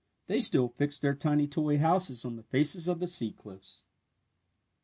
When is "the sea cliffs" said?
2.99-3.83